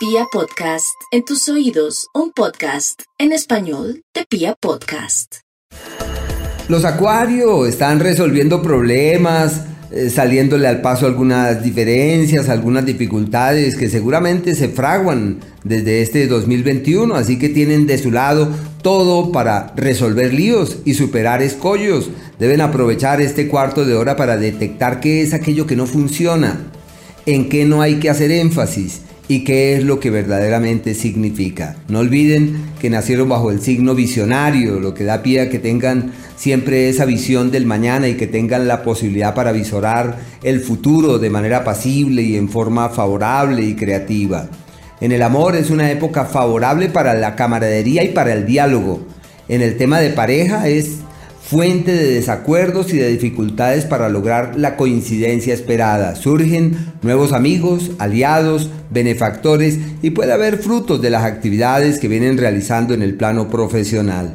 Pia 0.00 0.24
Podcast, 0.32 0.96
en 1.12 1.26
tus 1.26 1.46
oídos, 1.50 2.06
un 2.14 2.32
podcast 2.32 3.02
en 3.18 3.32
español 3.32 4.02
de 4.14 4.24
Pia 4.24 4.56
Podcast. 4.58 5.40
Los 6.70 6.86
acuarios 6.86 7.68
están 7.68 8.00
resolviendo 8.00 8.62
problemas, 8.62 9.60
eh, 9.90 10.08
saliéndole 10.08 10.68
al 10.68 10.80
paso 10.80 11.04
algunas 11.04 11.62
diferencias, 11.62 12.48
algunas 12.48 12.86
dificultades 12.86 13.76
que 13.76 13.90
seguramente 13.90 14.54
se 14.54 14.70
fraguan 14.70 15.40
desde 15.64 16.00
este 16.00 16.26
2021, 16.28 17.14
así 17.14 17.38
que 17.38 17.50
tienen 17.50 17.86
de 17.86 17.98
su 17.98 18.10
lado 18.10 18.48
todo 18.80 19.32
para 19.32 19.74
resolver 19.76 20.32
líos 20.32 20.78
y 20.86 20.94
superar 20.94 21.42
escollos. 21.42 22.08
Deben 22.38 22.62
aprovechar 22.62 23.20
este 23.20 23.48
cuarto 23.48 23.84
de 23.84 23.96
hora 23.96 24.16
para 24.16 24.38
detectar 24.38 25.00
qué 25.00 25.20
es 25.20 25.34
aquello 25.34 25.66
que 25.66 25.76
no 25.76 25.86
funciona, 25.86 26.72
en 27.26 27.50
qué 27.50 27.66
no 27.66 27.82
hay 27.82 27.96
que 27.96 28.08
hacer 28.08 28.30
énfasis 28.30 29.02
y 29.30 29.44
qué 29.44 29.76
es 29.76 29.84
lo 29.84 30.00
que 30.00 30.10
verdaderamente 30.10 30.92
significa. 30.92 31.76
No 31.86 32.00
olviden 32.00 32.64
que 32.80 32.90
nacieron 32.90 33.28
bajo 33.28 33.52
el 33.52 33.60
signo 33.60 33.94
visionario, 33.94 34.80
lo 34.80 34.92
que 34.92 35.04
da 35.04 35.22
pie 35.22 35.42
a 35.42 35.48
que 35.48 35.60
tengan 35.60 36.10
siempre 36.34 36.88
esa 36.88 37.04
visión 37.04 37.52
del 37.52 37.64
mañana 37.64 38.08
y 38.08 38.14
que 38.14 38.26
tengan 38.26 38.66
la 38.66 38.82
posibilidad 38.82 39.32
para 39.32 39.52
visorar 39.52 40.18
el 40.42 40.58
futuro 40.58 41.20
de 41.20 41.30
manera 41.30 41.62
pasible 41.62 42.22
y 42.22 42.36
en 42.36 42.48
forma 42.48 42.88
favorable 42.88 43.62
y 43.62 43.76
creativa. 43.76 44.48
En 45.00 45.12
el 45.12 45.22
amor 45.22 45.54
es 45.54 45.70
una 45.70 45.92
época 45.92 46.24
favorable 46.24 46.88
para 46.88 47.14
la 47.14 47.36
camaradería 47.36 48.02
y 48.02 48.08
para 48.08 48.32
el 48.32 48.46
diálogo. 48.46 49.06
En 49.46 49.62
el 49.62 49.76
tema 49.76 50.00
de 50.00 50.10
pareja 50.10 50.66
es 50.66 51.02
fuente 51.50 51.92
de 51.92 52.14
desacuerdos 52.14 52.94
y 52.94 52.98
de 52.98 53.08
dificultades 53.08 53.84
para 53.84 54.08
lograr 54.08 54.56
la 54.56 54.76
coincidencia 54.76 55.52
esperada. 55.52 56.14
Surgen 56.14 56.76
nuevos 57.02 57.32
amigos, 57.32 57.90
aliados, 57.98 58.70
benefactores 58.90 59.80
y 60.00 60.10
puede 60.10 60.32
haber 60.32 60.58
frutos 60.58 61.02
de 61.02 61.10
las 61.10 61.24
actividades 61.24 61.98
que 61.98 62.06
vienen 62.06 62.38
realizando 62.38 62.94
en 62.94 63.02
el 63.02 63.16
plano 63.16 63.48
profesional. 63.48 64.32